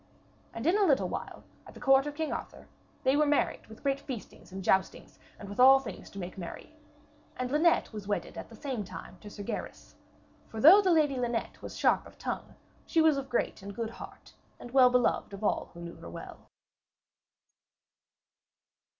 And 0.51 0.65
in 0.65 0.79
a 0.79 0.83
little 0.83 1.07
while, 1.07 1.43
at 1.67 1.75
the 1.75 1.79
court 1.79 2.07
of 2.07 2.15
King 2.15 2.33
Arthur, 2.33 2.65
they 3.03 3.15
were 3.15 3.27
married 3.27 3.67
with 3.67 3.83
great 3.83 3.99
feastings 3.99 4.51
and 4.51 4.63
joustings 4.63 5.19
and 5.37 5.47
with 5.47 5.59
all 5.59 5.77
things 5.79 6.09
to 6.09 6.17
make 6.17 6.39
merry. 6.39 6.73
And 7.37 7.51
Linet 7.51 7.93
was 7.93 8.07
wedded 8.07 8.35
at 8.35 8.49
the 8.49 8.55
same 8.55 8.83
time 8.83 9.19
to 9.21 9.29
Sir 9.29 9.43
Gaheris. 9.43 9.93
For 10.47 10.59
though 10.59 10.81
the 10.81 10.89
Lady 10.89 11.17
Linet 11.17 11.61
was 11.61 11.77
sharp 11.77 12.07
of 12.07 12.17
tongue, 12.17 12.55
she 12.87 12.99
was 12.99 13.15
of 13.15 13.29
great 13.29 13.61
and 13.61 13.75
good 13.75 13.91
heart, 13.91 14.33
and 14.59 14.71
well 14.71 14.89
beloved 14.89 15.33
of 15.33 15.43
all 15.43 15.69
who 15.75 15.81
knew 15.81 15.93
her 15.97 16.09
well. 16.09 16.47